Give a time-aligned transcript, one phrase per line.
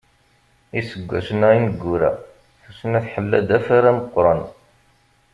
[0.79, 2.11] Iseggasen-a ineggura
[2.61, 4.41] tussna tḥella-d afara meqqren.